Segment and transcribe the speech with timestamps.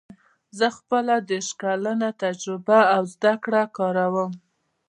[0.57, 4.31] زه خپله دېرش کلنه تجربه او زده کړه کاروم